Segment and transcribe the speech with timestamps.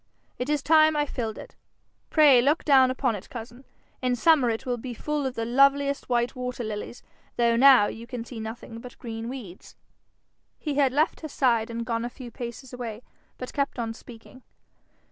[0.39, 1.55] It is time I filled it.
[2.09, 3.65] Pray look down upon it, cousin.
[4.01, 7.03] In summer it will be full of the loveliest white water lilies,
[7.37, 9.75] though now you can see nothing but green weeds.'
[10.57, 13.03] He had left her side and gone a few paces away,
[13.37, 14.41] but kept on speaking.